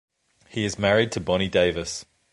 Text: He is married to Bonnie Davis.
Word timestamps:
He 0.49 0.65
is 0.65 0.79
married 0.79 1.11
to 1.11 1.19
Bonnie 1.19 1.47
Davis. 1.47 2.05